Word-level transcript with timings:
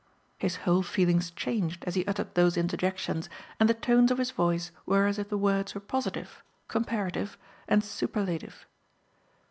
His 0.39 0.55
whole 0.65 0.81
feelings 0.81 1.29
changed 1.29 1.83
as 1.85 1.93
he 1.93 2.03
uttered 2.07 2.33
those 2.33 2.57
interjections, 2.57 3.29
and 3.59 3.69
the 3.69 3.75
tones 3.75 4.09
of 4.09 4.17
his 4.17 4.31
voice 4.31 4.71
were 4.83 5.05
as 5.05 5.19
if 5.19 5.29
the 5.29 5.37
words 5.37 5.75
were 5.75 5.81
positive, 5.81 6.43
comparative, 6.67 7.37
and 7.67 7.83
superlative. 7.83 8.65